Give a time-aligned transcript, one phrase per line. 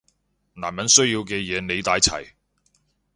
[0.53, 2.31] 男人需要嘅嘢你帶齊